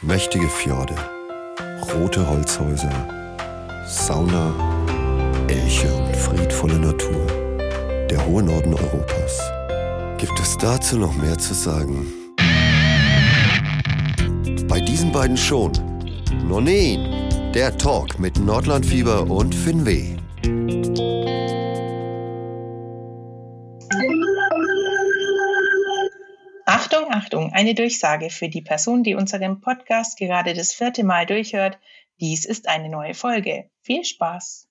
[0.00, 0.94] Mächtige Fjorde,
[1.92, 2.88] rote Holzhäuser,
[3.84, 4.54] Sauna,
[5.48, 7.26] Elche und friedvolle Natur.
[8.08, 9.40] Der hohe Norden Europas.
[10.16, 12.06] Gibt es dazu noch mehr zu sagen?
[14.68, 15.72] Bei diesen beiden schon.
[16.46, 20.17] Nonin, der Talk mit Nordlandfieber und Finweh.
[27.68, 31.78] Eine Durchsage für die Person, die unseren Podcast gerade das vierte Mal durchhört.
[32.18, 33.68] Dies ist eine neue Folge.
[33.82, 34.66] Viel Spaß!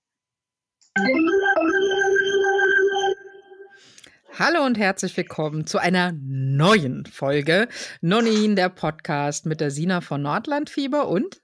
[4.40, 7.68] Hallo und herzlich willkommen zu einer neuen Folge
[8.02, 11.40] Nonin, der Podcast mit der Sina von Nordlandfieber und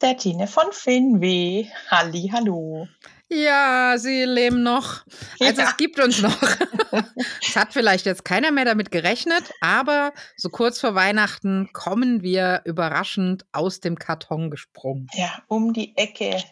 [0.00, 1.66] der Tine von Finweh.
[1.88, 2.86] Halli, hallo.
[3.32, 5.04] Ja, sie leben noch.
[5.40, 5.68] Also ja.
[5.68, 6.36] es gibt uns noch.
[7.40, 12.60] es hat vielleicht jetzt keiner mehr damit gerechnet, aber so kurz vor Weihnachten kommen wir
[12.64, 15.08] überraschend aus dem Karton gesprungen.
[15.14, 16.42] Ja, um die Ecke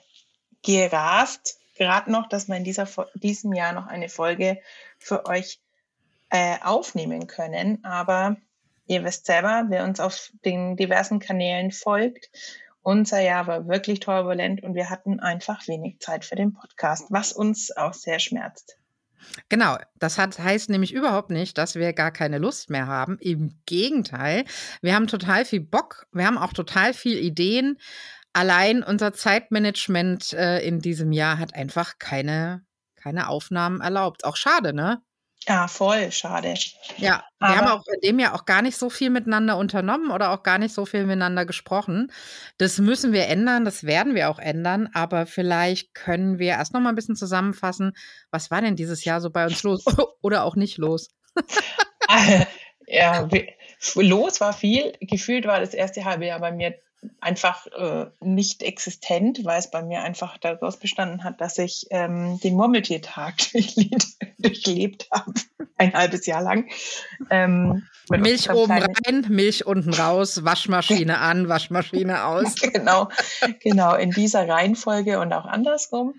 [0.62, 1.58] gerast.
[1.76, 4.58] Gerade noch, dass wir in dieser, diesem Jahr noch eine Folge
[4.98, 5.60] für euch
[6.30, 7.84] äh, aufnehmen können.
[7.84, 8.36] Aber
[8.86, 12.30] ihr wisst selber, wer uns auf den diversen Kanälen folgt
[12.82, 17.32] unser Jahr war wirklich turbulent und wir hatten einfach wenig Zeit für den Podcast, was
[17.32, 18.76] uns auch sehr schmerzt.
[19.48, 23.18] Genau, das hat, heißt nämlich überhaupt nicht, dass wir gar keine Lust mehr haben.
[23.20, 24.44] Im Gegenteil,
[24.80, 27.78] wir haben total viel Bock, wir haben auch total viel Ideen.
[28.32, 34.24] Allein unser Zeitmanagement äh, in diesem Jahr hat einfach keine, keine Aufnahmen erlaubt.
[34.24, 35.02] Auch schade, ne?
[35.48, 36.54] Ja, voll, schade.
[36.98, 40.10] Ja, wir Aber haben auch in dem Jahr auch gar nicht so viel miteinander unternommen
[40.10, 42.12] oder auch gar nicht so viel miteinander gesprochen.
[42.58, 46.80] Das müssen wir ändern, das werden wir auch ändern, aber vielleicht können wir erst noch
[46.80, 47.92] mal ein bisschen zusammenfassen,
[48.30, 49.84] was war denn dieses Jahr so bei uns los
[50.20, 51.08] oder auch nicht los?
[52.86, 53.26] ja,
[53.94, 54.92] los war viel.
[55.00, 56.74] Gefühlt war das erste halbe Jahr bei mir
[57.20, 62.38] einfach äh, nicht existent, weil es bei mir einfach daraus bestanden hat, dass ich ähm,
[62.40, 63.36] den Murmeltiertag
[64.38, 65.32] durchlebt habe,
[65.76, 66.68] ein halbes Jahr lang.
[67.30, 72.54] Ähm, Milch oben rein, Milch unten raus, Waschmaschine an, Waschmaschine aus.
[72.72, 73.08] genau,
[73.62, 76.14] genau, in dieser Reihenfolge und auch andersrum.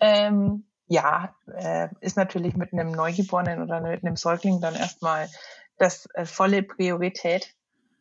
[0.00, 5.28] Ähm, ja, äh, ist natürlich mit einem Neugeborenen oder mit einem Säugling dann erstmal
[5.78, 7.54] das äh, volle Priorität.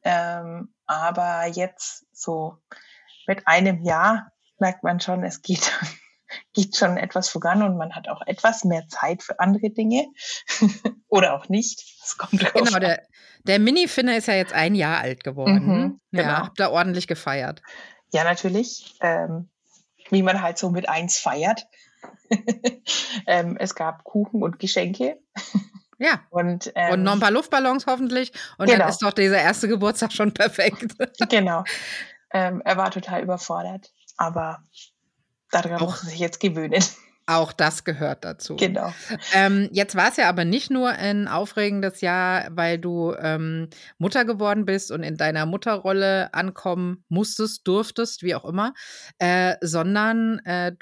[0.03, 2.57] Ähm, aber jetzt so
[3.27, 5.71] mit einem Jahr merkt man schon, es geht,
[6.53, 10.07] geht schon etwas voran und man hat auch etwas mehr Zeit für andere Dinge
[11.07, 11.83] oder auch nicht.
[12.01, 13.03] Das kommt genau, der,
[13.43, 15.65] der Mini-Finne ist ja jetzt ein Jahr alt geworden.
[15.65, 16.23] Mhm, genau.
[16.23, 17.61] Ja, habt ihr ordentlich gefeiert.
[18.11, 18.95] Ja, natürlich.
[19.01, 19.49] Ähm,
[20.09, 21.67] wie man halt so mit eins feiert.
[23.27, 25.19] ähm, es gab Kuchen und Geschenke.
[26.03, 26.21] Ja.
[26.29, 28.33] Und, ähm, und noch ein paar Luftballons hoffentlich.
[28.57, 28.79] Und genau.
[28.79, 30.95] dann ist doch dieser erste Geburtstag schon perfekt.
[31.29, 31.63] genau.
[32.33, 33.91] Ähm, er war total überfordert.
[34.17, 34.59] Aber
[35.49, 36.83] daran muss er sich jetzt gewöhnen.
[37.25, 38.57] Auch das gehört dazu.
[38.57, 38.93] Genau.
[39.33, 44.25] Ähm, jetzt war es ja aber nicht nur ein aufregendes Jahr, weil du ähm, Mutter
[44.25, 48.73] geworden bist und in deiner Mutterrolle ankommen musstest, durftest, wie auch immer,
[49.19, 50.73] äh, sondern äh,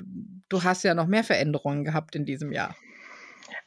[0.50, 2.76] du hast ja noch mehr Veränderungen gehabt in diesem Jahr.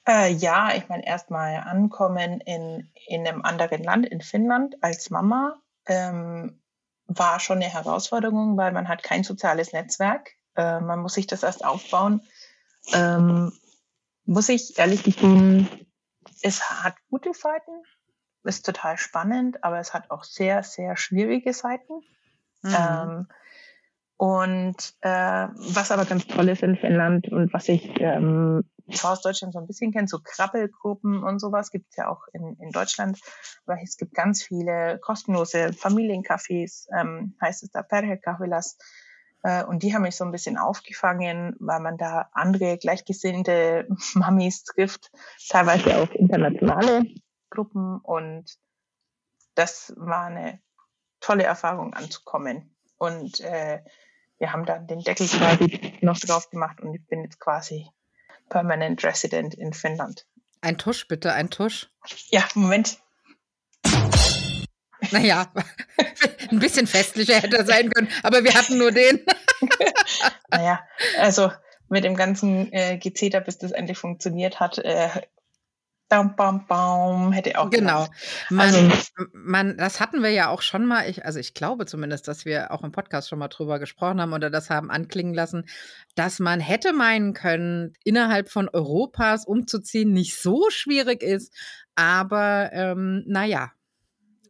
[0.06, 5.56] Äh, ja, ich meine, erstmal ankommen in, in einem anderen Land, in Finnland, als Mama,
[5.86, 6.60] ähm,
[7.06, 10.32] war schon eine Herausforderung, weil man hat kein soziales Netzwerk.
[10.56, 12.22] Äh, man muss sich das erst aufbauen.
[12.92, 13.52] Ähm,
[14.26, 15.68] muss ich ehrlich gestehen,
[16.42, 17.72] es hat gute Seiten,
[18.42, 21.94] ist total spannend, aber es hat auch sehr, sehr schwierige Seiten.
[22.62, 22.74] Mhm.
[22.76, 23.28] Ähm,
[24.16, 28.64] und äh, was aber ganz toll ist in Finnland und was ich ähm,
[29.02, 32.56] aus Deutschland so ein bisschen kenne, so Krabbelgruppen und sowas gibt es ja auch in,
[32.60, 33.18] in Deutschland.
[33.66, 38.78] Aber es gibt ganz viele kostenlose Familiencafés, ähm, heißt es da Perhekahvilas.
[39.42, 44.64] Äh, und die haben mich so ein bisschen aufgefangen, weil man da andere gleichgesinnte Mamis
[44.64, 45.10] trifft,
[45.48, 47.04] teilweise auch internationale
[47.50, 47.98] Gruppen.
[48.00, 48.54] Und
[49.54, 50.60] das war eine
[51.20, 52.76] tolle Erfahrung anzukommen.
[52.96, 53.82] Und äh,
[54.38, 57.86] wir haben dann den Deckel quasi noch drauf gemacht und ich bin jetzt quasi
[58.48, 60.26] Permanent Resident in Finnland.
[60.60, 61.90] Ein Tusch, bitte, ein Tusch.
[62.30, 62.98] Ja, Moment.
[65.10, 65.52] Naja,
[66.50, 69.24] ein bisschen festlicher hätte er sein können, aber wir hatten nur den.
[70.50, 70.80] naja,
[71.18, 71.52] also
[71.88, 75.08] mit dem ganzen äh, Gezeter, bis das endlich funktioniert hat, äh,
[76.08, 78.06] Baum, baum, baum, hätte auch Genau.
[78.50, 78.88] Man, also,
[79.32, 82.70] man, das hatten wir ja auch schon mal, ich, also ich glaube zumindest, dass wir
[82.72, 85.64] auch im Podcast schon mal drüber gesprochen haben oder das haben anklingen lassen,
[86.14, 91.54] dass man hätte meinen können, innerhalb von Europas umzuziehen nicht so schwierig ist,
[91.94, 93.72] aber ähm, naja,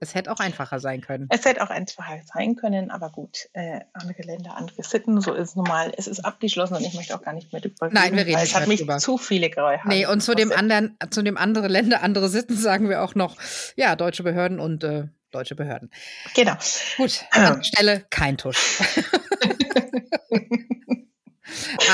[0.04, 1.28] Es hätte auch einfacher sein können.
[1.30, 5.48] Es hätte auch einfacher sein können, aber gut, äh, andere Länder, andere Sitten, so ist
[5.48, 5.94] es normal.
[5.96, 8.44] Es ist abgeschlossen und ich möchte auch gar nicht mehr drüber Nein, wir reden weil
[8.44, 8.98] es hat mich drüber.
[8.98, 9.88] zu viele graue Haare.
[9.88, 13.36] Nee, und zu dem anderen, zu dem andere Länder, andere Sitten sagen wir auch noch,
[13.76, 15.90] ja, deutsche Behörden und äh, deutsche Behörden.
[16.34, 16.52] Genau.
[16.98, 18.82] Gut, an der Stelle kein Tusch.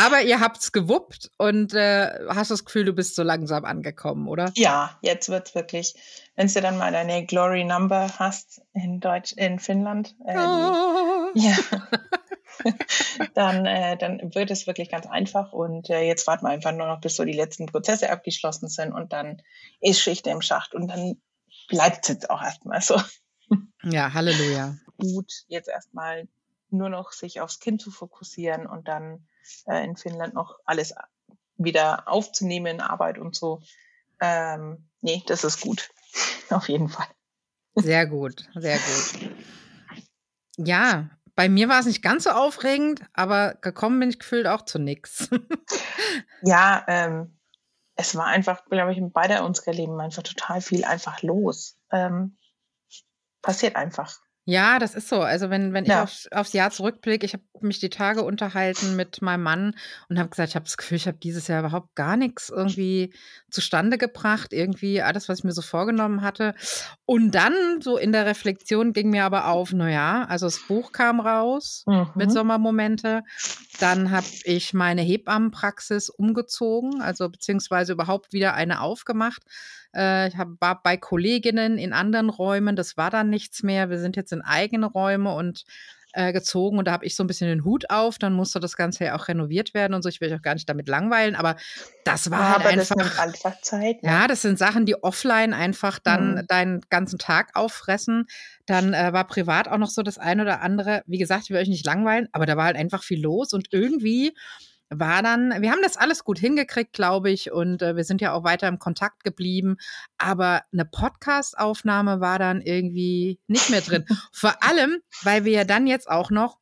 [0.05, 4.53] Aber ihr habt's gewuppt und äh, hast das Gefühl, du bist so langsam angekommen, oder?
[4.56, 5.95] Ja, jetzt wird's wirklich,
[6.41, 11.31] wenn du dann mal deine Glory Number hast in Deutsch, in Finnland, äh, die, Oh.
[11.35, 11.55] ja,
[13.35, 16.87] dann, äh, dann wird es wirklich ganz einfach und äh, jetzt warten wir einfach nur
[16.87, 19.43] noch, bis so die letzten Prozesse abgeschlossen sind und dann
[19.83, 21.21] ist Schicht im Schacht und dann
[21.69, 22.99] bleibt es jetzt auch erstmal so
[23.83, 24.77] Ja, Halleluja.
[24.97, 26.27] gut, jetzt erstmal
[26.71, 29.27] nur noch sich aufs Kind zu fokussieren und dann
[29.67, 30.95] äh, in Finnland noch alles
[31.59, 33.61] wieder aufzunehmen, Arbeit und so.
[34.23, 35.91] Ähm, nee, das ist gut.
[36.51, 37.07] Auf jeden Fall.
[37.75, 39.31] Sehr gut, sehr gut.
[40.57, 44.62] Ja, bei mir war es nicht ganz so aufregend, aber gekommen bin ich gefühlt auch
[44.62, 45.29] zu nix.
[46.43, 47.39] Ja, ähm,
[47.97, 51.79] es war einfach, glaube ich, in beider unserer Leben einfach total viel einfach los.
[51.93, 52.39] Ähm,
[53.43, 54.19] passiert einfach.
[54.47, 55.21] Ja, das ist so.
[55.21, 56.03] Also wenn, wenn ich Ja.
[56.03, 59.75] aufs, Jahr zurückblicke, ich habe mich die Tage unterhalten mit meinem Mann
[60.09, 63.13] und habe gesagt, ich habe das Gefühl, ich habe dieses Jahr überhaupt gar nichts irgendwie
[63.51, 66.55] zustande gebracht, irgendwie alles, was ich mir so vorgenommen hatte.
[67.05, 71.21] Und dann so in der Reflexion ging mir aber auf, naja, also das Buch kam
[71.21, 71.85] raus
[72.15, 72.31] mit Mhm.
[72.31, 73.23] Sommermomente.
[73.79, 79.43] Dann habe ich meine Hebammenpraxis umgezogen, also beziehungsweise überhaupt wieder eine aufgemacht.
[79.95, 83.91] Äh, ich hab, war bei Kolleginnen in anderen Räumen, das war dann nichts mehr.
[83.91, 85.65] Wir sind jetzt in eigene Räume und
[86.13, 88.19] äh, gezogen und da habe ich so ein bisschen den Hut auf.
[88.19, 90.09] Dann musste das Ganze ja auch renoviert werden und so.
[90.09, 91.57] Ich will euch auch gar nicht damit langweilen, aber
[92.05, 92.97] das war Ja, halt aber das einfach.
[93.05, 94.03] nimmt einfach Zeit.
[94.03, 94.09] ne?
[94.11, 96.47] Ja, das sind Sachen, die offline einfach dann Mhm.
[96.49, 98.27] deinen ganzen Tag auffressen.
[98.67, 101.03] Dann äh, war privat auch noch so das eine oder andere.
[101.07, 103.69] Wie gesagt, ich will euch nicht langweilen, aber da war halt einfach viel los und
[103.73, 104.35] irgendwie
[104.91, 108.33] war dann, wir haben das alles gut hingekriegt, glaube ich, und äh, wir sind ja
[108.33, 109.77] auch weiter im Kontakt geblieben.
[110.19, 114.05] Aber eine Podcast-Aufnahme war dann irgendwie nicht mehr drin.
[114.33, 116.59] Vor allem, weil wir ja dann jetzt auch noch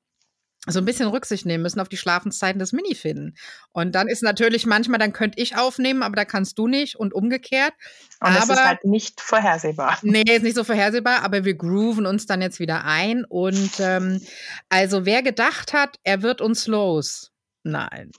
[0.67, 3.37] so ein bisschen Rücksicht nehmen müssen auf die Schlafenszeiten des Minifinnen.
[3.73, 7.15] Und dann ist natürlich manchmal, dann könnte ich aufnehmen, aber da kannst du nicht und
[7.15, 7.73] umgekehrt.
[8.21, 9.97] Und es ist aber- halt nicht vorhersehbar.
[10.03, 13.25] Nee, ist nicht so vorhersehbar, aber wir grooven uns dann jetzt wieder ein.
[13.25, 14.21] Und ähm,
[14.69, 17.33] also wer gedacht hat, er wird uns los.
[17.69, 18.11] Nein.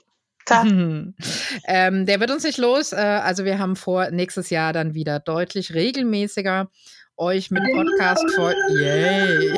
[1.68, 2.92] Ähm, der wird uns nicht los.
[2.92, 6.68] Äh, also wir haben vor, nächstes Jahr dann wieder deutlich regelmäßiger
[7.16, 8.56] euch mit Podcast voll.
[8.80, 9.54] Yay.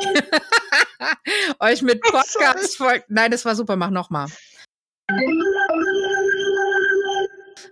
[1.59, 3.01] euch mit Podcast voll.
[3.07, 4.27] Nein, das war super, mach nochmal.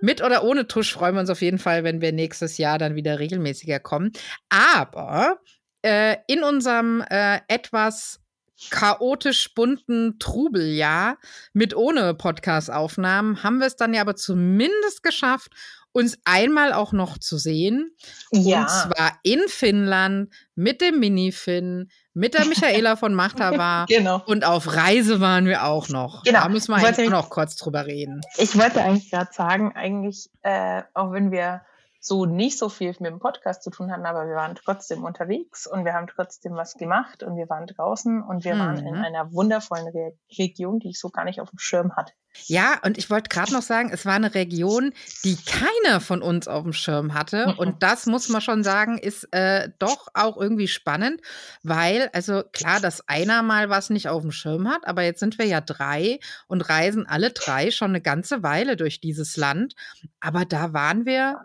[0.02, 2.96] Mit oder ohne Tusch freuen wir uns auf jeden Fall, wenn wir nächstes Jahr dann
[2.96, 4.14] wieder regelmäßiger kommen.
[4.50, 5.38] Aber
[5.84, 8.21] äh, in unserem äh, etwas
[8.70, 11.18] chaotisch bunten Trubeljahr
[11.54, 15.52] mit ohne Podcast-Aufnahmen haben wir es dann ja aber zumindest geschafft,
[15.94, 17.92] uns einmal auch noch zu sehen.
[18.32, 18.62] ja.
[18.62, 23.86] Und zwar in Finnland mit dem Minifin, mit der Michaela von Machtava.
[23.90, 24.22] Genau.
[24.26, 26.24] Und auf Reise waren wir auch noch.
[26.24, 26.42] Genau.
[26.42, 28.22] Da müssen wir eigentlich auch noch kurz drüber reden.
[28.38, 31.62] Ich wollte eigentlich gerade sagen, eigentlich, äh, auch wenn wir
[32.04, 35.68] so nicht so viel mit dem Podcast zu tun hatten, aber wir waren trotzdem unterwegs
[35.68, 39.04] und wir haben trotzdem was gemacht und wir waren draußen und wir waren in Mhm.
[39.04, 42.14] einer wundervollen Re Region, die ich so gar nicht auf dem Schirm hatte.
[42.48, 46.48] Ja, und ich wollte gerade noch sagen, es war eine Region, die keiner von uns
[46.48, 47.50] auf dem Schirm hatte.
[47.50, 47.60] Mhm.
[47.60, 51.22] Und das muss man schon sagen, ist äh, doch auch irgendwie spannend,
[51.62, 55.38] weil, also klar, dass einer mal was nicht auf dem Schirm hat, aber jetzt sind
[55.38, 59.76] wir ja drei und reisen alle drei schon eine ganze Weile durch dieses Land.
[60.20, 61.42] Aber da waren wir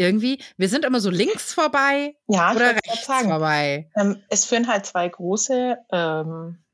[0.00, 3.28] irgendwie, wir sind immer so links vorbei Ja, ich oder rechts sagen.
[3.28, 3.90] vorbei.
[3.96, 6.64] Ähm, es führen halt zwei große ähm,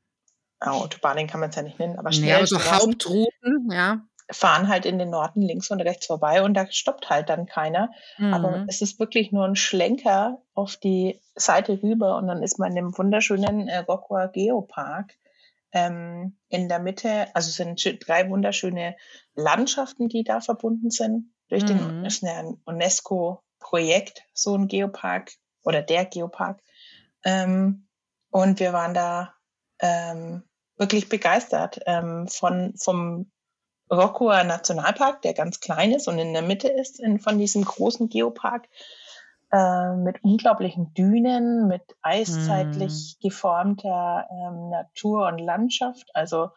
[0.59, 4.01] Autobahnen kann man es ja nicht nennen, aber Nee, aber so Hauptrouten, ja.
[4.31, 7.91] fahren halt in den Norden links und rechts vorbei und da stoppt halt dann keiner.
[8.17, 8.65] Aber Mhm.
[8.67, 12.75] es ist wirklich nur ein Schlenker auf die Seite rüber und dann ist man in
[12.75, 15.13] dem wunderschönen äh, Rockwell Geopark
[15.73, 17.27] ähm, in der Mitte.
[17.35, 18.95] Also es sind drei wunderschöne
[19.35, 21.31] Landschaften, die da verbunden sind.
[21.49, 22.05] Durch den Mhm.
[22.05, 25.31] ist ein UNESCO-Projekt, so ein Geopark
[25.63, 26.61] oder der Geopark.
[27.23, 27.87] Ähm,
[28.29, 29.33] und wir waren da
[29.79, 30.43] ähm,
[30.77, 33.31] wirklich begeistert ähm, von, vom
[33.91, 38.09] Rockower Nationalpark, der ganz klein ist und in der Mitte ist in, von diesem großen
[38.09, 38.67] Geopark
[39.51, 46.09] äh, mit unglaublichen Dünen, mit eiszeitlich geformter ähm, Natur und Landschaft.
[46.13, 46.49] Also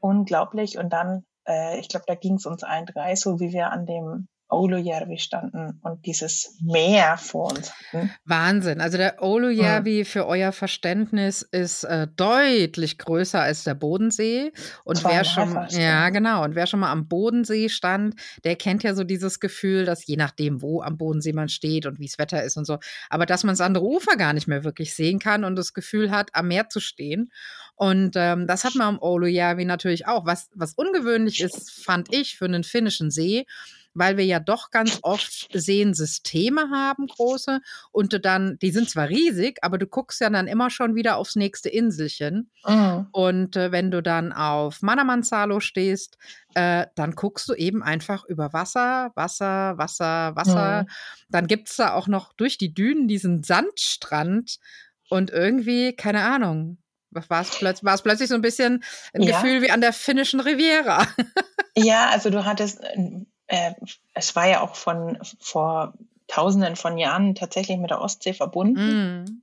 [0.00, 0.76] unglaublich.
[0.76, 3.86] Und dann, äh, ich glaube, da ging es uns allen drei, so wie wir an
[3.86, 8.12] dem Oulujärvi standen und dieses Meer vor uns hatten.
[8.24, 8.80] Wahnsinn.
[8.80, 10.04] Also der Oulujärvi, hm.
[10.04, 14.52] für euer Verständnis, ist äh, deutlich größer als der Bodensee.
[14.84, 18.94] Und wer schon, ja genau, und wer schon mal am Bodensee stand, der kennt ja
[18.94, 22.44] so dieses Gefühl, dass je nachdem, wo am Bodensee man steht und wie das Wetter
[22.44, 22.78] ist und so,
[23.10, 26.12] aber dass man das andere Ufer gar nicht mehr wirklich sehen kann und das Gefühl
[26.12, 27.30] hat, am Meer zu stehen.
[27.76, 30.24] Und ähm, das hat man am Oulujärvi natürlich auch.
[30.24, 33.46] Was, was ungewöhnlich ist, fand ich, für einen finnischen See,
[33.92, 37.60] weil wir ja doch ganz oft Seensysteme haben, große,
[37.92, 41.16] und du dann, die sind zwar riesig, aber du guckst ja dann immer schon wieder
[41.16, 42.50] aufs nächste Inselchen.
[42.66, 43.06] Mhm.
[43.12, 46.18] Und äh, wenn du dann auf Manamansalo stehst,
[46.54, 50.82] äh, dann guckst du eben einfach über Wasser, Wasser, Wasser, Wasser.
[50.82, 50.88] Mhm.
[51.28, 54.58] Dann gibt es da auch noch durch die Dünen diesen Sandstrand
[55.08, 56.78] und irgendwie, keine Ahnung,
[57.10, 58.84] war es plötzlich, plötzlich so ein bisschen
[59.14, 59.40] ein ja.
[59.40, 61.06] Gefühl wie an der finnischen Riviera.
[61.76, 62.80] ja, also du hattest
[63.46, 63.72] äh,
[64.14, 65.94] es war ja auch von vor
[66.28, 69.22] Tausenden von Jahren tatsächlich mit der Ostsee verbunden.
[69.22, 69.42] Mm.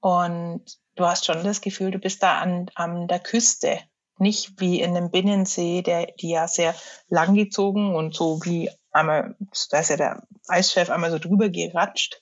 [0.00, 0.64] Und
[0.96, 3.78] du hast schon das Gefühl, du bist da an, an der Küste.
[4.18, 6.74] Nicht wie in einem Binnensee, der, die ja sehr
[7.08, 9.34] langgezogen und so wie einmal,
[9.70, 12.20] da ist ja der Eischef einmal so drüber geratscht,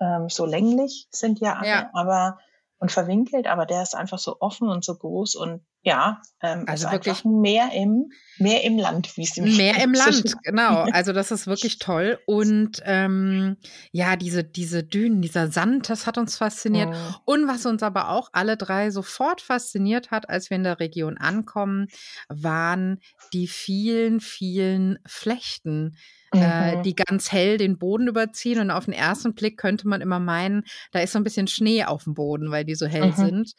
[0.00, 1.90] ähm, so länglich sind ja alle, ja.
[1.94, 2.38] aber
[2.78, 6.90] und verwinkelt, aber der ist einfach so offen und so groß und ja, ähm, also
[6.90, 10.84] wirklich mehr im, mehr im Land, wie es Mehr im Land, genau.
[10.90, 12.18] Also das ist wirklich toll.
[12.26, 13.56] Und ähm,
[13.92, 16.88] ja, diese, diese Dünen, dieser Sand, das hat uns fasziniert.
[16.88, 17.14] Mhm.
[17.24, 21.18] Und was uns aber auch alle drei sofort fasziniert hat, als wir in der Region
[21.18, 21.86] ankommen,
[22.28, 22.98] waren
[23.32, 25.96] die vielen, vielen Flechten,
[26.34, 26.82] äh, mhm.
[26.82, 28.58] die ganz hell den Boden überziehen.
[28.58, 31.84] Und auf den ersten Blick könnte man immer meinen, da ist so ein bisschen Schnee
[31.84, 33.14] auf dem Boden, weil die so hell mhm.
[33.14, 33.54] sind.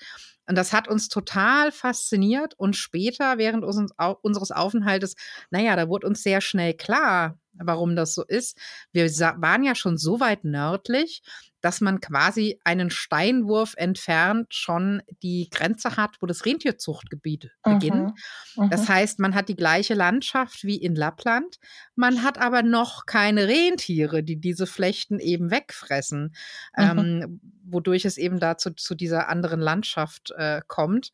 [0.47, 2.53] Und das hat uns total fasziniert.
[2.57, 5.15] Und später, während unseres Aufenthaltes,
[5.49, 8.57] naja, da wurde uns sehr schnell klar, warum das so ist.
[8.91, 11.21] Wir waren ja schon so weit nördlich,
[11.61, 18.13] dass man quasi einen Steinwurf entfernt schon die Grenze hat, wo das Rentierzuchtgebiet beginnt.
[18.55, 18.69] Mhm, mhm.
[18.69, 21.57] Das heißt, man hat die gleiche Landschaft wie in Lappland,
[21.95, 26.35] man hat aber noch keine Rentiere, die diese Flechten eben wegfressen,
[26.75, 26.99] mhm.
[26.99, 31.11] ähm, wodurch es eben dazu zu dieser anderen Landschaft äh, kommt.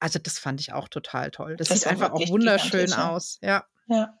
[0.00, 1.56] Also das fand ich auch total toll.
[1.56, 3.38] Das, das sieht einfach auch wunderschön aus.
[3.42, 3.64] Ja.
[3.86, 4.18] Ja.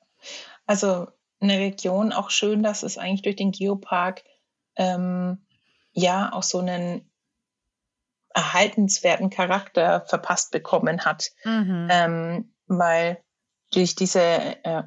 [0.66, 1.08] Also
[1.40, 4.24] eine Region auch schön, dass es eigentlich durch den Geopark
[4.76, 5.38] ähm,
[5.98, 7.10] ja auch so einen
[8.34, 11.88] erhaltenswerten Charakter verpasst bekommen hat, mhm.
[11.90, 13.22] ähm, weil
[13.72, 14.82] durch diese äh,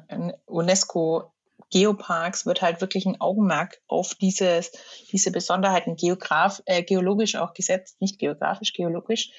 [0.46, 1.32] UNESCO
[1.70, 4.72] Geoparks wird halt wirklich ein Augenmerk auf dieses,
[5.10, 9.30] diese Besonderheiten geograf, äh, geologisch auch gesetzt, nicht geografisch, geologisch.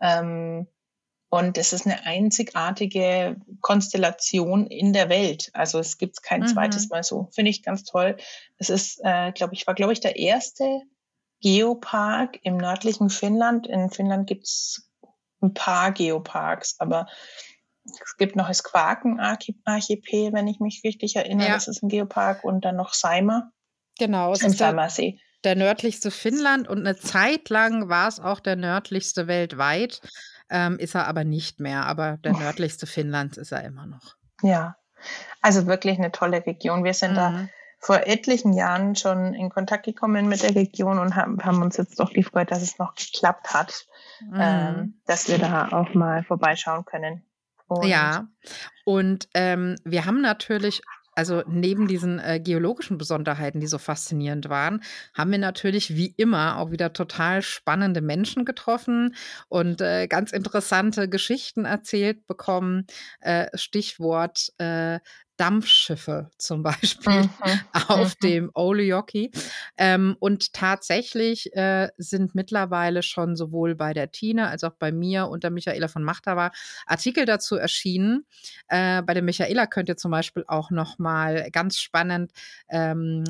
[0.00, 0.66] Ähm,
[1.30, 5.50] und es ist eine einzigartige Konstellation in der Welt.
[5.52, 6.48] Also es gibt es kein mhm.
[6.48, 7.28] zweites Mal so.
[7.30, 8.16] Finde ich ganz toll.
[8.58, 10.82] Es ist, äh, glaube ich, war, glaube ich, der erste
[11.40, 13.66] Geopark im nördlichen Finnland.
[13.66, 14.90] In Finnland gibt es
[15.40, 17.06] ein paar Geoparks, aber
[17.84, 21.48] es gibt noch das Quaken-Archipel, wenn ich mich richtig erinnere.
[21.48, 21.54] Ja.
[21.54, 23.50] Das ist ein Geopark und dann noch Seimer.
[23.98, 24.88] Genau, es ist der,
[25.44, 30.00] der nördlichste Finnland und eine Zeit lang war es auch der nördlichste weltweit.
[30.50, 34.16] Ähm, ist er aber nicht mehr, aber der nördlichste Finnlands ist er immer noch.
[34.42, 34.76] Ja,
[35.40, 36.82] also wirklich eine tolle Region.
[36.82, 37.16] Wir sind mhm.
[37.16, 37.48] da
[37.80, 41.98] vor etlichen Jahren schon in Kontakt gekommen mit der Region und haben, haben uns jetzt
[41.98, 43.86] doch gefreut, dass es noch geklappt hat,
[44.20, 44.38] mhm.
[44.38, 47.24] ähm, dass wir da auch mal vorbeischauen können.
[47.68, 48.26] Und ja,
[48.84, 50.82] und ähm, wir haben natürlich
[51.14, 54.82] also neben diesen äh, geologischen Besonderheiten, die so faszinierend waren,
[55.12, 59.14] haben wir natürlich wie immer auch wieder total spannende Menschen getroffen
[59.48, 62.86] und äh, ganz interessante Geschichten erzählt bekommen.
[63.20, 65.00] Äh, Stichwort äh,
[65.40, 67.30] Dampfschiffe zum Beispiel mhm.
[67.88, 68.26] auf mhm.
[68.26, 69.30] dem Oleoki.
[69.78, 75.28] Ähm, und tatsächlich äh, sind mittlerweile schon sowohl bei der Tina als auch bei mir
[75.28, 76.52] und der Michaela von Machtava
[76.84, 78.26] Artikel dazu erschienen.
[78.68, 82.32] Äh, bei der Michaela könnt ihr zum Beispiel auch noch mal ganz spannend,
[82.68, 83.24] ähm,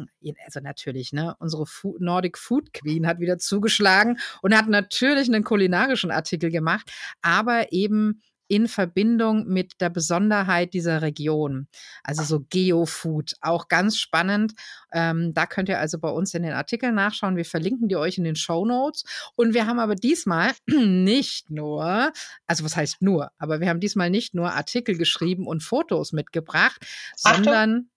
[0.44, 5.44] also natürlich, ne, unsere Food, Nordic Food Queen hat wieder zugeschlagen und hat natürlich einen
[5.44, 6.90] kulinarischen Artikel gemacht,
[7.22, 11.68] aber eben in Verbindung mit der Besonderheit dieser Region.
[12.02, 14.54] Also so Geofood, auch ganz spannend.
[14.92, 17.36] Ähm, da könnt ihr also bei uns in den Artikeln nachschauen.
[17.36, 19.04] Wir verlinken die euch in den Show Notes.
[19.36, 22.12] Und wir haben aber diesmal nicht nur,
[22.48, 26.84] also was heißt nur, aber wir haben diesmal nicht nur Artikel geschrieben und Fotos mitgebracht,
[27.16, 27.88] sondern.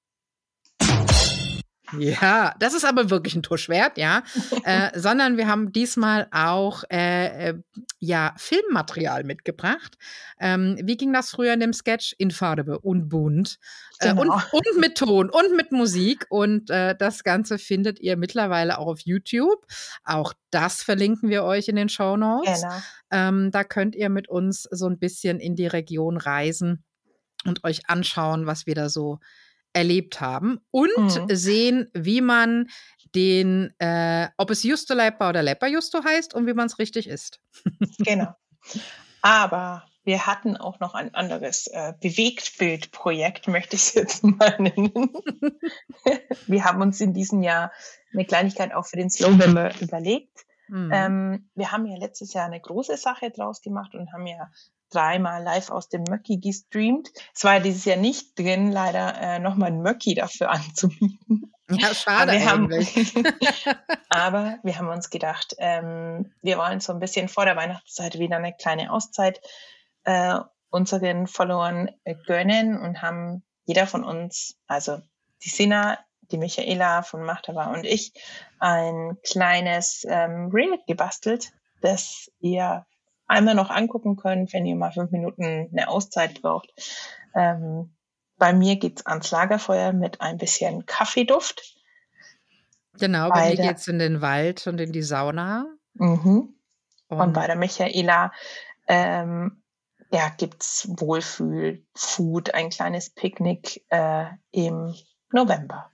[2.00, 4.24] Ja, das ist aber wirklich ein Tuschwert, ja.
[4.64, 7.54] äh, sondern wir haben diesmal auch äh, äh,
[8.00, 9.98] ja, Filmmaterial mitgebracht.
[10.40, 12.16] Ähm, wie ging das früher in dem Sketch?
[12.18, 13.60] In Farbe und bunt.
[14.00, 14.22] Äh, genau.
[14.22, 16.26] und, und, mit Ton und mit Musik.
[16.30, 19.66] Und äh, das Ganze findet ihr mittlerweile auch auf YouTube.
[20.04, 22.62] Auch das verlinken wir euch in den Show Notes.
[22.62, 22.76] Genau.
[23.12, 26.84] Ähm, da könnt ihr mit uns so ein bisschen in die Region reisen
[27.46, 29.20] und euch anschauen, was wir da so
[29.74, 31.36] erlebt haben und mhm.
[31.36, 32.68] sehen, wie man
[33.16, 37.08] den, äh, ob es Justo Leipa oder Lepper Justo heißt und wie man es richtig
[37.08, 37.40] isst.
[38.00, 38.34] genau.
[39.22, 44.92] Aber wir hatten auch noch ein anderes äh, Bewegtbildprojekt, möchte ich es jetzt mal nennen.
[46.48, 47.72] wir haben uns in diesem Jahr
[48.12, 50.46] eine Kleinigkeit auch für den Slogan überlegt.
[50.68, 50.92] Mhm.
[50.94, 54.50] Ähm, wir haben ja letztes Jahr eine große Sache draus gemacht und haben ja
[54.94, 57.10] dreimal live aus dem Möcki gestreamt.
[57.34, 61.54] Es war dieses Jahr nicht drin, leider äh, nochmal ein Möcki dafür anzubieten.
[61.70, 63.16] Ja, schade aber eigentlich.
[63.16, 63.26] Haben,
[64.10, 68.38] aber wir haben uns gedacht, ähm, wir wollen so ein bisschen vor der Weihnachtszeit wieder
[68.38, 69.40] eine kleine Auszeit
[70.04, 75.00] äh, unseren Followern äh, gönnen und haben jeder von uns, also
[75.44, 76.00] die Sina,
[76.32, 78.14] die Michaela von Machtaba und ich,
[78.60, 82.86] ein kleines ähm, Reel gebastelt, das ihr
[83.28, 86.74] einmal noch angucken könnt, wenn ihr mal fünf Minuten eine Auszeit braucht.
[87.36, 87.96] Ähm,
[88.38, 91.76] bei mir geht's ans Lagerfeuer mit ein bisschen Kaffeeduft.
[93.00, 95.66] Genau, bei, bei mir geht's in den Wald und in die Sauna.
[95.94, 96.56] Mhm.
[97.08, 98.32] Und, und, bei der Michaela
[98.88, 99.64] ähm,
[100.12, 104.94] ja, gibt's Wohlfühl-Food, ein kleines Picknick äh, im
[105.32, 105.93] November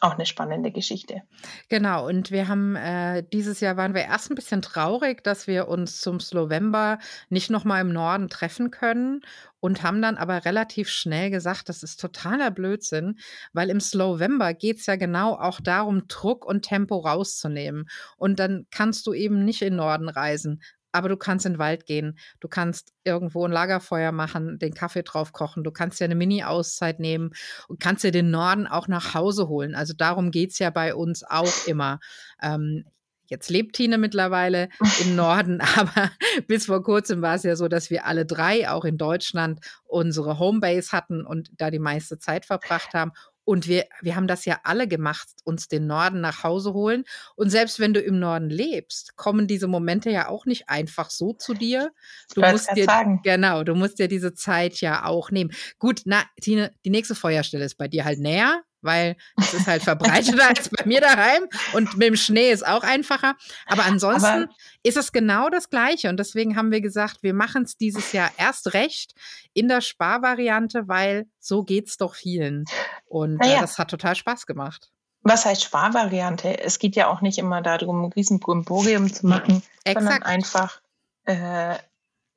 [0.00, 1.22] auch eine spannende Geschichte.
[1.68, 5.68] Genau, und wir haben äh, dieses Jahr waren wir erst ein bisschen traurig, dass wir
[5.68, 6.98] uns zum Slowember
[7.28, 9.22] nicht nochmal im Norden treffen können
[9.60, 13.18] und haben dann aber relativ schnell gesagt, das ist totaler Blödsinn,
[13.52, 17.88] weil im Slowember geht es ja genau auch darum, Druck und Tempo rauszunehmen.
[18.16, 20.60] Und dann kannst du eben nicht in Norden reisen
[20.94, 25.02] aber du kannst in den Wald gehen, du kannst irgendwo ein Lagerfeuer machen, den Kaffee
[25.02, 27.32] drauf kochen, du kannst dir eine Mini-Auszeit nehmen
[27.68, 29.74] und kannst dir den Norden auch nach Hause holen.
[29.74, 31.98] Also darum geht es ja bei uns auch immer.
[32.40, 32.84] Ähm,
[33.26, 34.68] Jetzt lebt Tine mittlerweile
[35.00, 36.10] im Norden, aber
[36.46, 40.38] bis vor kurzem war es ja so, dass wir alle drei auch in Deutschland unsere
[40.38, 43.12] Homebase hatten und da die meiste Zeit verbracht haben.
[43.44, 47.04] Und wir, wir haben das ja alle gemacht, uns den Norden nach Hause holen.
[47.36, 51.32] Und selbst wenn du im Norden lebst, kommen diese Momente ja auch nicht einfach so
[51.32, 51.92] zu dir.
[52.34, 53.20] Du ich musst dir, sagen.
[53.22, 55.52] genau, du musst dir diese Zeit ja auch nehmen.
[55.78, 59.82] Gut, na, Tine, die nächste Feuerstelle ist bei dir halt näher weil es ist halt
[59.82, 63.34] verbreiteter als bei mir daheim und mit dem Schnee ist auch einfacher.
[63.66, 64.48] Aber ansonsten Aber
[64.82, 68.30] ist es genau das Gleiche und deswegen haben wir gesagt, wir machen es dieses Jahr
[68.36, 69.14] erst recht
[69.52, 72.64] in der Sparvariante, weil so geht es doch vielen.
[73.06, 73.60] Und äh, ja.
[73.60, 74.90] das hat total Spaß gemacht.
[75.22, 76.62] Was heißt Sparvariante?
[76.62, 80.06] Es geht ja auch nicht immer darum, ein riesen Brimborium zu machen, Exakt.
[80.06, 80.80] sondern einfach
[81.24, 81.76] äh,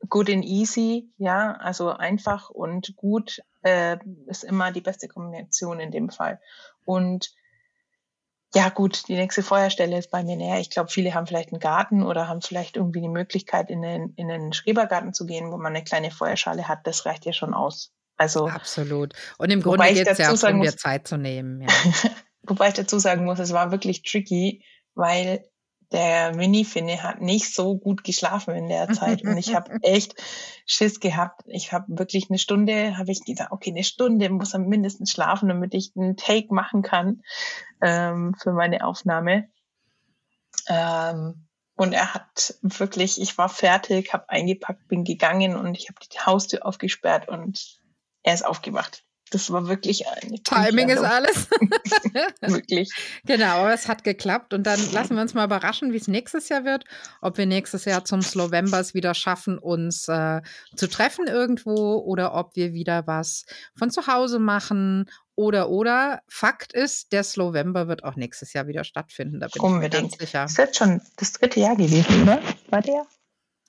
[0.09, 5.91] good and easy, ja, also einfach und gut äh, ist immer die beste Kombination in
[5.91, 6.39] dem Fall.
[6.85, 7.31] Und
[8.55, 10.59] ja, gut, die nächste Feuerstelle ist bei mir näher.
[10.59, 14.13] Ich glaube, viele haben vielleicht einen Garten oder haben vielleicht irgendwie die Möglichkeit, in den,
[14.15, 16.87] in den Schrebergarten zu gehen, wo man eine kleine Feuerschale hat.
[16.87, 17.91] Das reicht ja schon aus.
[18.15, 19.13] Also, Absolut.
[19.37, 21.61] Und im Grunde geht es ja auch darum, dir Zeit zu nehmen.
[21.61, 21.67] Ja.
[22.43, 24.63] wobei ich dazu sagen muss, es war wirklich tricky,
[24.95, 25.43] weil
[25.91, 30.15] der Mini-Finne hat nicht so gut geschlafen in der Zeit und ich habe echt
[30.65, 31.43] Schiss gehabt.
[31.47, 35.47] Ich habe wirklich eine Stunde, habe ich gesagt, okay, eine Stunde muss er mindestens schlafen,
[35.49, 37.21] damit ich einen Take machen kann
[37.81, 39.49] ähm, für meine Aufnahme.
[40.67, 45.99] Ähm, und er hat wirklich, ich war fertig, habe eingepackt, bin gegangen und ich habe
[46.11, 47.79] die Haustür aufgesperrt und
[48.23, 49.06] er ist aufgewacht.
[49.31, 51.47] Das war wirklich eine Timing ist alles.
[52.41, 52.91] wirklich.
[53.25, 54.53] Genau, aber es hat geklappt.
[54.53, 56.85] Und dann lassen wir uns mal überraschen, wie es nächstes Jahr wird.
[57.21, 60.41] Ob wir nächstes Jahr zum Slowembers wieder schaffen, uns äh,
[60.75, 63.45] zu treffen irgendwo oder ob wir wieder was
[63.77, 65.09] von zu Hause machen.
[65.35, 69.39] Oder, oder, Fakt ist, der Slowember wird auch nächstes Jahr wieder stattfinden.
[69.39, 69.93] Da bin Unbedingt.
[69.93, 70.41] ich mir ganz sicher.
[70.43, 72.41] Das wird schon das dritte Jahr gewesen, oder?
[72.69, 73.05] War der?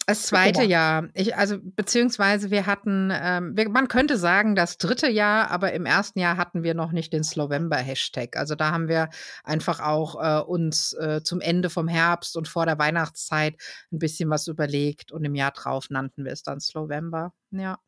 [0.08, 1.10] Das zweite Jahr.
[1.12, 5.84] Ich, also, beziehungsweise wir hatten, ähm, wir, man könnte sagen, das dritte Jahr, aber im
[5.84, 8.34] ersten Jahr hatten wir noch nicht den Slowember-Hashtag.
[8.38, 9.10] Also da haben wir
[9.44, 13.56] einfach auch äh, uns äh, zum Ende vom Herbst und vor der Weihnachtszeit
[13.92, 17.34] ein bisschen was überlegt und im Jahr drauf nannten wir es dann Slowember.
[17.50, 17.78] Ja.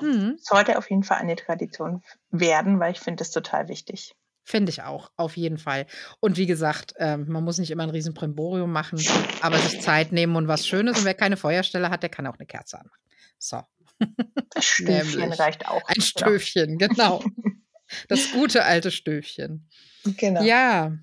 [0.00, 0.38] Mhm.
[0.40, 4.15] Sollte auf jeden Fall eine Tradition werden, weil ich finde es total wichtig.
[4.48, 5.86] Finde ich auch, auf jeden Fall.
[6.20, 9.04] Und wie gesagt, ähm, man muss nicht immer ein riesen Primborium machen,
[9.40, 10.98] aber sich Zeit nehmen und was Schönes.
[10.98, 13.02] Und wer keine Feuerstelle hat, der kann auch eine Kerze anmachen.
[13.38, 13.60] So.
[14.50, 15.82] Das Stöfchen reicht auch.
[15.88, 17.24] Ein Stöfchen, genau.
[18.08, 19.68] Das gute alte Stöfchen.
[20.04, 20.44] Genau.
[20.44, 20.96] Ja.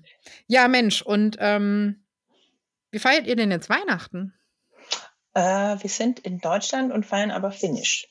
[0.46, 2.06] Ja, Mensch, und ähm,
[2.92, 4.32] wie feiert ihr denn jetzt Weihnachten?
[5.34, 8.08] Äh, wir sind in Deutschland und feiern aber Finnisch.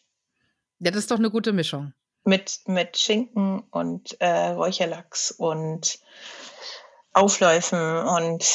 [0.77, 1.91] Ja, das ist doch eine gute Mischung.
[2.25, 5.99] Mit, mit Schinken und äh, Räucherlachs und
[7.11, 8.45] Aufläufen und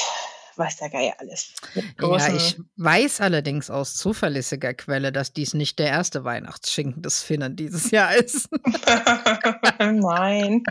[0.58, 1.54] weiß der Geier alles.
[2.00, 7.56] Ja, ich weiß allerdings aus zuverlässiger Quelle, dass dies nicht der erste Weihnachtsschinken des Finnen
[7.56, 8.48] dieses Jahr ist.
[9.78, 10.64] Nein.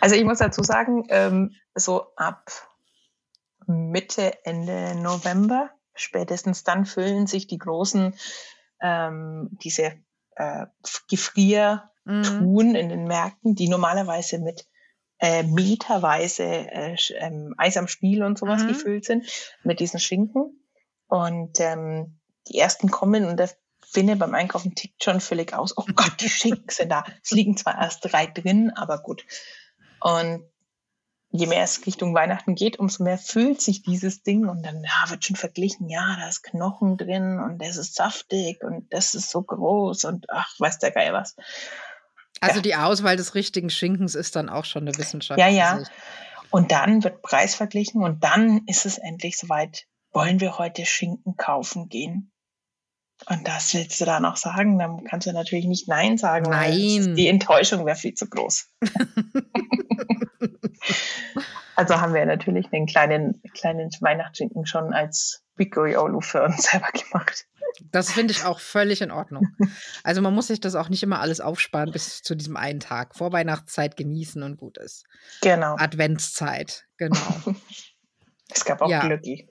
[0.00, 2.50] Also ich muss dazu sagen, ähm, so ab
[3.66, 8.14] Mitte, Ende November, spätestens dann füllen sich die großen,
[8.82, 9.94] ähm, diese
[10.40, 10.66] äh,
[11.08, 12.74] Gefriertruhen Mhm.
[12.74, 14.66] in den Märkten, die normalerweise mit
[15.22, 18.68] äh, meterweise äh, ähm, Eis am Stiel und sowas Mhm.
[18.68, 19.26] gefüllt sind,
[19.64, 20.64] mit diesen Schinken.
[21.08, 23.50] Und ähm, die ersten kommen und der
[23.84, 25.76] Finne beim Einkaufen tickt schon völlig aus.
[25.76, 27.04] Oh Gott, die Schinken sind da.
[27.22, 29.24] Es liegen zwar erst drei drin, aber gut.
[30.00, 30.44] Und
[31.30, 35.10] je mehr es Richtung Weihnachten geht, umso mehr füllt sich dieses Ding und dann ja,
[35.10, 39.30] wird schon verglichen, ja, da ist Knochen drin und das ist saftig und das ist
[39.30, 41.36] so groß und ach, weiß der Geil was.
[42.40, 42.62] Also Ja.
[42.62, 45.38] die Auswahl des richtigen Schinkens ist dann auch schon eine Wissenschaft.
[45.38, 45.82] Ja, ja.
[46.50, 51.36] Und dann wird Preis verglichen und dann ist es endlich soweit, wollen wir heute Schinken
[51.36, 52.29] kaufen gehen?
[53.26, 54.78] Und das willst du da noch sagen?
[54.78, 56.50] Dann kannst du natürlich nicht Nein sagen.
[56.50, 57.14] Nein.
[57.16, 58.68] Die Enttäuschung wäre viel zu groß.
[61.76, 67.46] also haben wir natürlich den kleinen, kleinen Weihnachtsschinken schon als Bigoriolo für uns selber gemacht.
[67.92, 69.46] Das finde ich auch völlig in Ordnung.
[70.02, 73.14] Also man muss sich das auch nicht immer alles aufsparen bis zu diesem einen Tag.
[73.14, 75.04] Vorweihnachtszeit genießen und gut ist.
[75.42, 75.76] Genau.
[75.76, 77.16] Adventszeit, genau.
[78.52, 79.06] Es gab auch Ja.
[79.06, 79.48] Glücki.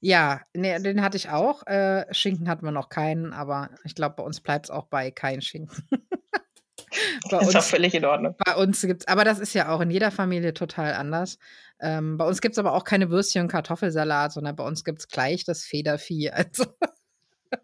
[0.00, 1.66] Ja, nee, den hatte ich auch.
[1.66, 5.10] Äh, Schinken hatten wir noch keinen, aber ich glaube, bei uns bleibt es auch bei
[5.10, 5.88] kein Schinken.
[7.30, 8.34] bei Ist auch uns, völlig in Ordnung.
[8.44, 11.38] bei uns gibt es, aber das ist ja auch in jeder Familie total anders.
[11.80, 15.00] Ähm, bei uns gibt es aber auch keine Würstchen und Kartoffelsalat, sondern bei uns gibt
[15.00, 16.30] es gleich das Federvieh.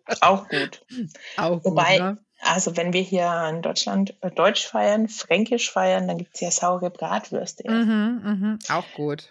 [0.07, 0.85] Also Auch gut.
[1.37, 2.19] auch Wobei- gut, ne?
[2.45, 6.51] Also wenn wir hier in Deutschland äh, Deutsch feiern, Fränkisch feiern, dann gibt es ja
[6.51, 7.71] saure Bratwürste.
[7.71, 9.29] Mhm, mhm, auch gut.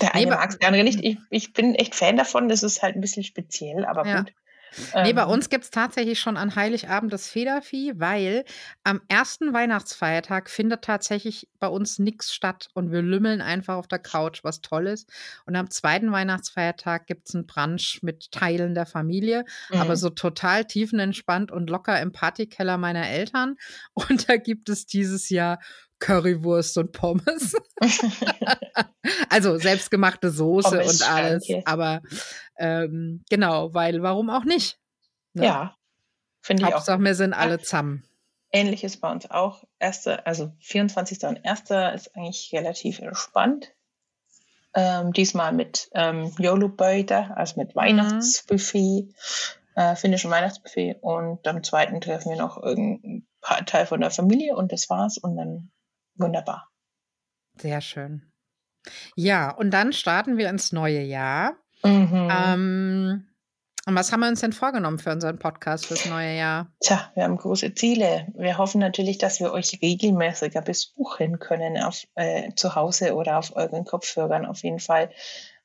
[0.00, 1.02] Der eine Nee, bei- mag es, der andere nicht.
[1.04, 2.48] Ich, ich bin echt Fan davon.
[2.48, 4.20] Das ist halt ein bisschen speziell, aber Ja.
[4.20, 4.32] gut.
[4.94, 8.46] Nee, bei Ähm, uns gibt es tatsächlich schon an Heiligabend das Federvieh, weil
[8.84, 13.98] am ersten Weihnachtsfeiertag findet tatsächlich bei uns nichts statt und wir lümmeln einfach auf der
[13.98, 15.10] Couch, was toll ist.
[15.44, 19.96] Und am zweiten Weihnachtsfeiertag gibt es einen Brunch mit Teilen der Familie, aber mhm.
[19.96, 23.56] so total tiefenentspannt und locker im Partykeller meiner Eltern.
[23.94, 25.58] Und da gibt es dieses Jahr
[26.02, 27.54] Currywurst und Pommes.
[29.30, 31.48] also selbstgemachte Soße Pommes und alles.
[31.64, 32.02] Aber
[32.58, 34.78] ähm, genau, weil warum auch nicht?
[35.34, 35.46] Ne?
[35.46, 35.76] Ja,
[36.42, 36.74] finde ich auch.
[36.78, 38.04] Hauptsache, wir sind alle zusammen.
[38.50, 39.64] Ähnliches bei uns auch.
[39.78, 41.22] Erste, also 24.
[41.24, 41.60] und 1.
[41.94, 43.72] ist eigentlich relativ entspannt.
[44.74, 49.14] Ähm, diesmal mit ähm, YOLO-Beuter, also mit Weihnachtsbuffet,
[49.76, 50.96] äh, finnischen Weihnachtsbuffet.
[51.00, 53.26] Und am zweiten treffen wir noch irgendeinen
[53.66, 55.16] Teil von der Familie und das war's.
[55.16, 55.70] Und dann
[56.22, 56.68] wunderbar.
[57.58, 58.32] Sehr schön.
[59.14, 61.56] Ja, und dann starten wir ins neue Jahr.
[61.84, 62.28] Mhm.
[62.30, 63.28] Ähm,
[63.84, 66.68] und was haben wir uns denn vorgenommen für unseren Podcast fürs neue Jahr?
[66.80, 68.28] Tja, wir haben große Ziele.
[68.34, 73.56] Wir hoffen natürlich, dass wir euch regelmäßiger besuchen können auf, äh, zu Hause oder auf
[73.56, 74.46] euren Kopfhörern.
[74.46, 75.10] Auf jeden Fall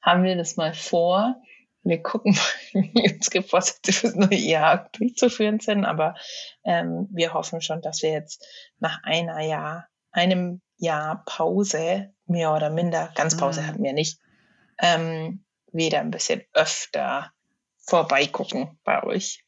[0.02, 1.36] haben wir das mal vor.
[1.84, 2.36] Wir gucken,
[2.74, 6.16] wie unsere Vorsätze fürs neue Jahr durchzuführen sind, aber
[6.64, 8.44] ähm, wir hoffen schon, dass wir jetzt
[8.80, 13.68] nach einer Jahr, einem Jahr Pause, mehr oder minder, ganz Pause Mhm.
[13.68, 14.20] hatten wir nicht,
[14.80, 17.32] ähm, wieder ein bisschen öfter
[17.78, 19.44] vorbeigucken bei euch.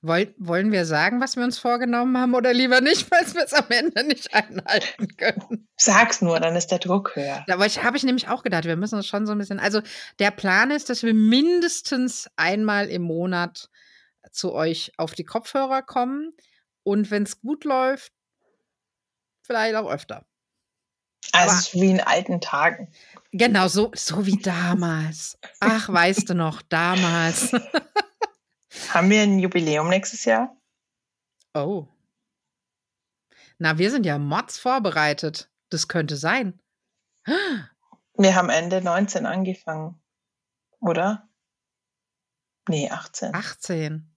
[0.00, 3.52] Woll, wollen wir sagen, was wir uns vorgenommen haben oder lieber nicht, weil wir es
[3.52, 5.68] am Ende nicht einhalten können?
[5.76, 7.44] Sag's nur, dann ist der Druck höher.
[7.46, 9.58] Da ich, habe ich nämlich auch gedacht, wir müssen uns schon so ein bisschen.
[9.58, 9.80] Also
[10.18, 13.70] der Plan ist, dass wir mindestens einmal im Monat
[14.30, 16.32] zu euch auf die Kopfhörer kommen
[16.84, 18.12] und wenn es gut läuft,
[19.48, 20.24] vielleicht auch öfter.
[21.32, 22.92] Also es ist wie in alten Tagen.
[23.32, 25.38] Genau, so, so wie damals.
[25.60, 27.52] Ach, weißt du noch, damals.
[28.90, 30.56] Haben wir ein Jubiläum nächstes Jahr?
[31.54, 31.88] Oh.
[33.58, 35.50] Na, wir sind ja Mods vorbereitet.
[35.70, 36.60] Das könnte sein.
[38.20, 40.02] Wir haben Ende 19 angefangen,
[40.80, 41.28] oder?
[42.68, 43.32] Nee, 18.
[43.32, 44.12] 18.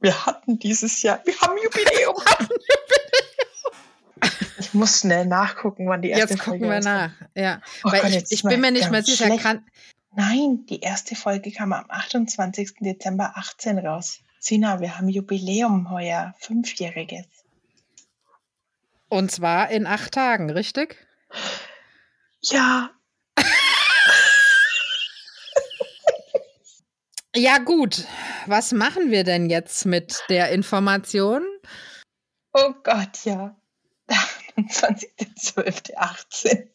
[0.00, 1.91] Wir hatten dieses Jahr, wir haben Jubiläum.
[4.72, 6.88] Ich muss schnell nachgucken, wann die erste Jetzt gucken Folge wir rauskam.
[6.90, 7.12] nach.
[7.34, 7.60] Ja.
[7.84, 9.26] Oh Weil Gott, ich, jetzt ich ist bin mir nicht mehr sicher.
[9.26, 9.42] schlecht.
[9.42, 9.66] Kann,
[10.14, 12.76] Nein, die erste Folge kam am 28.
[12.80, 14.20] Dezember 18 raus.
[14.40, 17.26] Sina, wir haben Jubiläum heuer, fünfjähriges.
[19.08, 20.96] Und zwar in acht Tagen, richtig?
[22.42, 22.90] Ja.
[27.36, 28.06] ja, gut.
[28.46, 31.44] Was machen wir denn jetzt mit der Information?
[32.54, 33.54] Oh Gott, ja.
[34.56, 36.68] 28.12.18.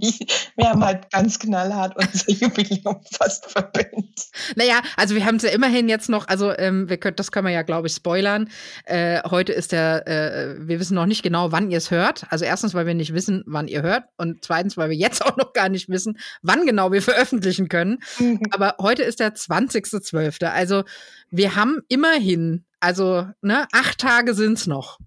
[0.56, 4.28] Wir haben halt ganz knallhart unser Jubiläum fast verpennt.
[4.56, 7.46] Naja, also wir haben es ja immerhin jetzt noch, also ähm, wir können, das können
[7.46, 8.48] wir ja, glaube ich, spoilern.
[8.84, 12.26] Äh, heute ist der, äh, wir wissen noch nicht genau, wann ihr es hört.
[12.30, 15.36] Also erstens, weil wir nicht wissen, wann ihr hört und zweitens, weil wir jetzt auch
[15.36, 17.98] noch gar nicht wissen, wann genau wir veröffentlichen können.
[18.18, 18.40] Mhm.
[18.52, 20.44] Aber heute ist der 20.12.
[20.46, 20.84] Also
[21.30, 24.98] wir haben immerhin, also ne, acht Tage sind es noch.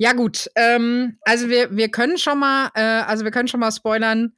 [0.00, 0.50] Ja, gut.
[0.54, 4.32] Ähm, also wir, wir können schon mal, äh, also wir können schon mal spoilern.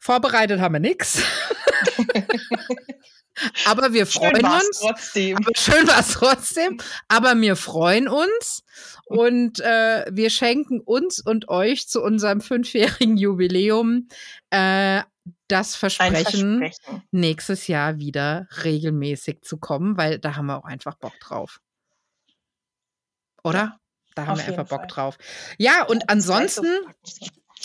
[0.00, 1.22] Vorbereitet haben wir nichts.
[3.66, 4.80] aber wir freuen schön uns.
[4.80, 5.36] Trotzdem.
[5.36, 6.80] Aber schön war es trotzdem.
[7.06, 8.64] Aber wir freuen uns
[9.04, 14.08] und äh, wir schenken uns und euch zu unserem fünfjährigen Jubiläum
[14.50, 15.02] äh,
[15.46, 20.96] das Versprechen, Versprechen, nächstes Jahr wieder regelmäßig zu kommen, weil da haben wir auch einfach
[20.96, 21.60] Bock drauf.
[23.44, 23.78] Oder?
[24.16, 24.88] Da haben Auf wir einfach Bock Fall.
[24.88, 25.18] drauf.
[25.58, 26.66] Ja, und ansonsten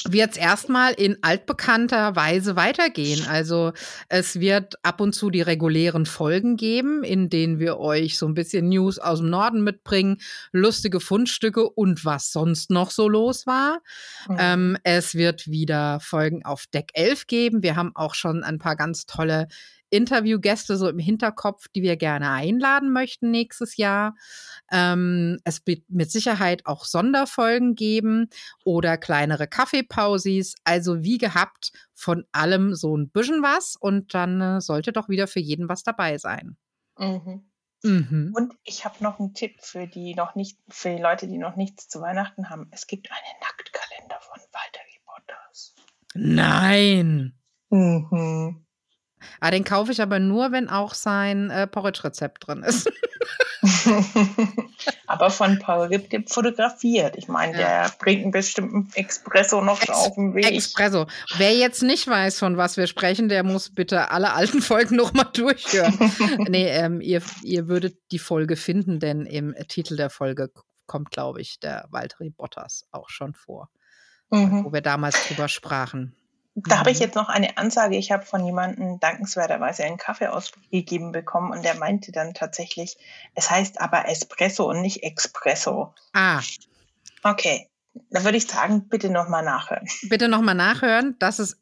[0.06, 3.26] wird es erstmal in altbekannter Weise weitergehen.
[3.28, 3.72] Also
[4.10, 8.34] es wird ab und zu die regulären Folgen geben, in denen wir euch so ein
[8.34, 10.18] bisschen News aus dem Norden mitbringen,
[10.52, 13.80] lustige Fundstücke und was sonst noch so los war.
[14.28, 14.38] Mhm.
[14.40, 17.64] Ähm, es wird wieder Folgen auf Deck 11 geben.
[17.64, 19.48] Wir haben auch schon ein paar ganz tolle
[19.92, 24.16] Interviewgäste so im Hinterkopf, die wir gerne einladen möchten nächstes Jahr.
[24.72, 28.30] Ähm, es wird mit Sicherheit auch Sonderfolgen geben
[28.66, 30.56] oder kleinere Kaffeepausis.
[30.64, 35.28] Also wie gehabt, von allem so ein bisschen was und dann äh, sollte doch wieder
[35.28, 36.58] für jeden was dabei sein.
[36.98, 37.44] Mhm.
[37.84, 38.34] Mhm.
[38.36, 41.56] Und ich habe noch einen Tipp für die noch nicht, für die Leute, die noch
[41.56, 42.68] nichts zu Weihnachten haben.
[42.72, 45.76] Es gibt einen Nacktkalender von Walter Bottas.
[46.14, 47.34] Nein.
[47.70, 48.66] Mhm.
[49.40, 52.90] Ah, den kaufe ich aber nur, wenn auch sein äh, Porridge-Rezept drin ist.
[55.08, 57.16] aber von Paul Ripke fotografiert.
[57.18, 57.58] Ich meine, ja.
[57.58, 60.52] der bringt einen bestimmten Espresso noch Ex auf den Weg.
[60.52, 61.06] Espresso.
[61.38, 65.30] Wer jetzt nicht weiß, von was wir sprechen, der muss bitte alle alten Folgen nochmal
[65.34, 65.98] durchhören.
[66.50, 70.50] nee, ähm, ihr, ihr würdet die Folge finden, denn im Titel der Folge
[70.88, 73.70] kommt, glaube ich, der Walter Bottas auch schon vor,
[74.30, 74.66] mhm.
[74.66, 76.16] wo wir damals drüber sprachen.
[76.68, 77.04] Da habe ich mhm.
[77.04, 77.98] jetzt noch eine Ansage.
[77.98, 82.98] Ich habe von jemandem dankenswerterweise einen Kaffee ausgegeben bekommen und der meinte dann tatsächlich,
[83.36, 85.94] es heißt aber Espresso und nicht Expresso.
[86.14, 86.42] Ah.
[87.24, 87.68] Okay.
[88.10, 89.88] Da würde ich sagen, bitte nochmal nachhören.
[90.04, 91.16] Bitte nochmal nachhören.
[91.20, 91.58] Dass es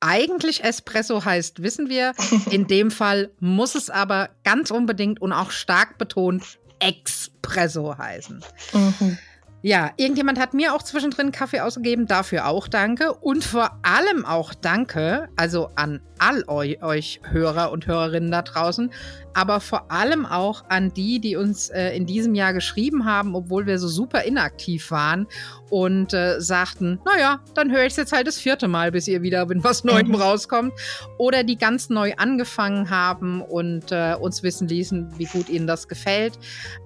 [0.00, 2.14] eigentlich Espresso heißt, wissen wir.
[2.50, 8.44] In dem Fall muss es aber ganz unbedingt und auch stark betont Expresso heißen.
[8.72, 9.18] Mhm.
[9.60, 13.12] Ja, irgendjemand hat mir auch zwischendrin Kaffee ausgegeben, dafür auch danke.
[13.14, 18.92] Und vor allem auch danke, also an all eu euch Hörer und Hörerinnen da draußen,
[19.34, 23.66] aber vor allem auch an die, die uns äh, in diesem Jahr geschrieben haben, obwohl
[23.66, 25.26] wir so super inaktiv waren
[25.70, 29.22] und äh, sagten, naja, dann höre ich es jetzt halt das vierte Mal, bis ihr
[29.22, 30.72] wieder mit was Neuem rauskommt.
[31.18, 35.88] Oder die ganz neu angefangen haben und äh, uns wissen ließen, wie gut ihnen das
[35.88, 36.38] gefällt.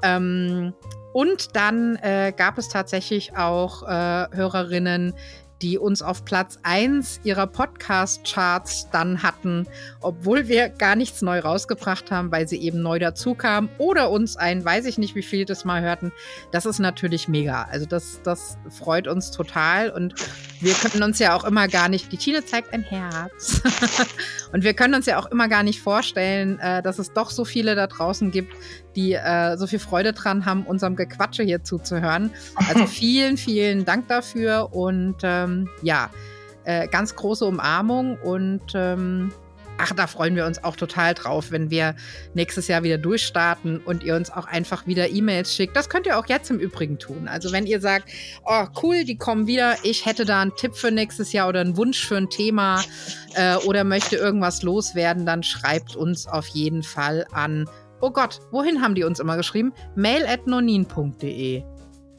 [0.02, 0.72] Ähm,
[1.12, 5.14] und dann äh, gab es tatsächlich auch äh, Hörerinnen,
[5.62, 9.66] die uns auf Platz 1 ihrer Podcast-Charts dann hatten,
[10.00, 14.36] obwohl wir gar nichts neu rausgebracht haben, weil sie eben neu dazu kamen oder uns
[14.36, 16.12] ein, weiß ich nicht, wie viel das mal hörten.
[16.50, 17.68] Das ist natürlich mega.
[17.70, 20.14] Also das, das freut uns total und
[20.60, 23.62] wir können uns ja auch immer gar nicht, die Tine zeigt ein Herz.
[24.52, 27.44] und wir können uns ja auch immer gar nicht vorstellen, äh, dass es doch so
[27.44, 28.52] viele da draußen gibt,
[28.96, 32.30] die äh, so viel Freude dran haben, unserem Gequatsche hier zuzuhören.
[32.68, 36.10] Also vielen, vielen Dank dafür und ähm, ja,
[36.64, 39.32] äh, ganz große Umarmung und ähm,
[39.78, 41.96] ach, da freuen wir uns auch total drauf, wenn wir
[42.34, 45.76] nächstes Jahr wieder durchstarten und ihr uns auch einfach wieder E-Mails schickt.
[45.76, 47.26] Das könnt ihr auch jetzt im Übrigen tun.
[47.28, 48.08] Also wenn ihr sagt,
[48.44, 51.76] oh cool, die kommen wieder, ich hätte da einen Tipp für nächstes Jahr oder einen
[51.76, 52.82] Wunsch für ein Thema
[53.34, 57.68] äh, oder möchte irgendwas loswerden, dann schreibt uns auf jeden Fall an
[58.02, 59.72] oh Gott, wohin haben die uns immer geschrieben?
[59.94, 61.64] mail at nonin.de.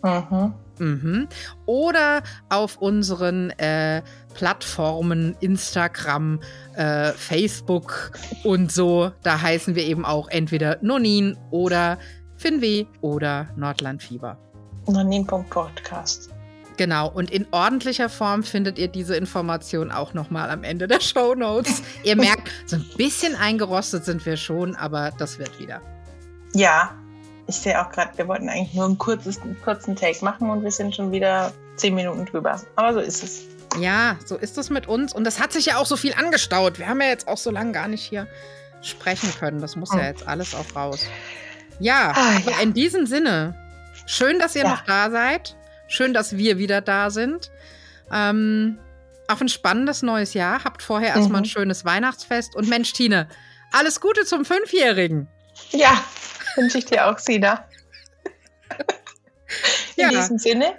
[0.04, 0.54] Mhm.
[0.80, 1.28] Mhm.
[1.66, 4.02] Oder auf unseren äh,
[4.34, 6.40] Plattformen Instagram,
[6.76, 8.12] äh, Facebook
[8.44, 9.12] und so.
[9.22, 12.00] Da heißen wir eben auch entweder Nonin oder
[12.38, 14.38] Finweh oder Nordlandfieber.
[14.88, 16.33] Nonin.podcast.
[16.78, 21.36] Genau, und in ordentlicher Form findet ihr diese Information auch nochmal am Ende der Show
[21.36, 21.84] Notes.
[22.04, 25.82] ihr merkt, so ein bisschen eingerostet sind wir schon, aber das wird wieder.
[26.54, 26.92] Ja,
[27.48, 30.64] Ich sehe auch gerade, wir wollten eigentlich nur einen, kurzes, einen kurzen Take machen und
[30.64, 32.62] wir sind schon wieder zehn Minuten drüber.
[32.76, 33.42] Aber so ist es.
[33.80, 35.14] Ja, so ist es mit uns.
[35.14, 36.80] Und es hat sich ja auch so viel angestaut.
[36.80, 38.28] Wir haben ja jetzt auch so lange gar nicht hier
[38.82, 39.60] sprechen können.
[39.62, 40.06] Das muss ja hm.
[40.06, 41.06] jetzt alles auch raus.
[41.80, 42.60] Ja, ah, ja.
[42.62, 43.56] in diesem Sinne,
[44.06, 44.70] schön, dass ihr ja.
[44.70, 45.56] noch da seid.
[45.94, 47.52] Schön, dass wir wieder da sind.
[48.12, 48.80] Ähm,
[49.28, 50.64] auf ein spannendes neues Jahr.
[50.64, 51.18] Habt vorher mhm.
[51.18, 52.56] erstmal ein schönes Weihnachtsfest.
[52.56, 53.28] Und Mensch, Tine,
[53.72, 55.28] alles Gute zum Fünfjährigen.
[55.70, 56.04] Ja,
[56.56, 57.68] wünsche ich dir auch, Sina.
[59.96, 60.10] In ja.
[60.10, 60.74] diesem Sinne,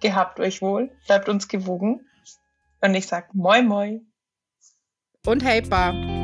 [0.00, 2.06] gehabt euch wohl, bleibt uns gewogen.
[2.80, 3.98] Und ich sage Moi Moi.
[5.26, 6.21] Und Hey Pa.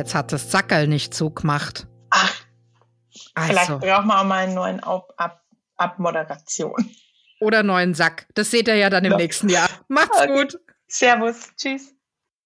[0.00, 1.86] Jetzt hat das Zackerl nicht zugemacht.
[2.08, 2.34] Ach,
[3.34, 3.48] also.
[3.48, 5.42] vielleicht brauchen wir auch mal einen neuen Ab Ab
[5.76, 6.72] Abmoderation.
[7.38, 8.26] Oder neuen Sack.
[8.32, 9.18] Das seht ihr ja dann im ja.
[9.18, 9.68] nächsten Jahr.
[9.88, 10.32] Macht's okay.
[10.32, 10.58] gut.
[10.88, 11.50] Servus.
[11.54, 11.94] Tschüss.